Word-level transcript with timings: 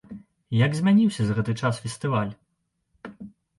Як 0.65 0.71
змяніўся 0.77 1.21
за 1.27 1.37
гэты 1.41 1.55
час 1.63 1.75
фестываль? 1.85 2.35